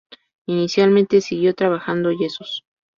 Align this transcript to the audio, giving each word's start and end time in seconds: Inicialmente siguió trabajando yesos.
Inicialmente 0.47 1.21
siguió 1.21 1.53
trabajando 1.53 2.11
yesos. 2.11 2.63